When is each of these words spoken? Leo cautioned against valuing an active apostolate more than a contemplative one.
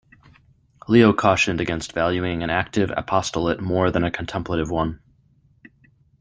Leo 0.87 1.13
cautioned 1.13 1.61
against 1.61 1.93
valuing 1.93 2.41
an 2.41 2.49
active 2.49 2.91
apostolate 2.97 3.61
more 3.61 3.91
than 3.91 4.03
a 4.03 4.09
contemplative 4.09 4.71
one. 4.71 4.99